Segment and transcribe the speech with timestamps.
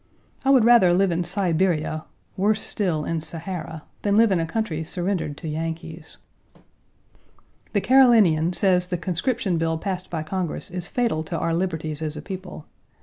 [0.43, 2.05] I would rather live in Siberia,
[2.35, 6.17] worse still, in Sahara, than live in a country surrendered to Yankees.
[7.73, 12.17] The Carolinian says the conscription bill passed by Congress is fatal to our liberties as
[12.17, 12.65] a people.